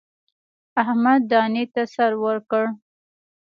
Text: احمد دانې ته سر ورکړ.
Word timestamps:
احمد 0.81 1.21
دانې 1.31 1.65
ته 1.73 1.83
سر 1.93 2.11
ورکړ. 2.23 2.63